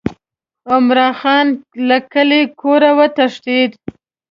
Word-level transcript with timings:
عمرا 0.71 1.09
خان 1.19 1.47
له 1.87 1.97
کلي 2.13 2.41
کوره 2.59 2.91
وتښتېد. 2.99 3.71